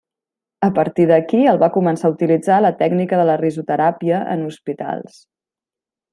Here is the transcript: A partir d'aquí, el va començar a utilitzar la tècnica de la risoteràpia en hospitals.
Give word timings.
A 0.67 0.69
partir 0.77 1.03
d'aquí, 1.11 1.41
el 1.51 1.59
va 1.63 1.69
començar 1.75 2.09
a 2.09 2.15
utilitzar 2.15 2.57
la 2.67 2.71
tècnica 2.81 3.21
de 3.21 3.27
la 3.31 3.37
risoteràpia 3.43 4.23
en 4.37 4.43
hospitals. 4.49 5.21